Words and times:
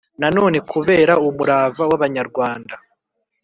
Na 0.19 0.29
none 0.37 0.57
kubera 0.71 1.13
umurava 1.27 1.83
w 1.89 1.91
Abanyarwanda 1.97 2.75